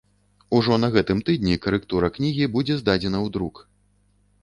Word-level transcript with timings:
Ужо 0.59 0.77
на 0.83 0.89
гэтым 0.95 1.21
тыдні 1.27 1.61
карэктура 1.67 2.11
кнігі 2.19 2.51
будзе 2.59 2.81
здадзена 2.83 3.17
ў 3.25 3.37
друк. 3.37 3.65